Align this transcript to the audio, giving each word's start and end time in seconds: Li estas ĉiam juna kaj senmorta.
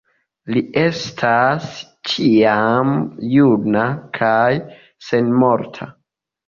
Li 0.53 0.61
estas 0.83 1.67
ĉiam 2.13 2.97
juna 3.35 3.87
kaj 4.21 4.51
senmorta. 5.11 5.95